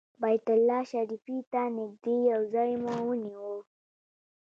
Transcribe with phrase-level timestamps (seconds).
[0.21, 3.51] بیت الله شریفې ته نږدې یو ځای مو ونیو.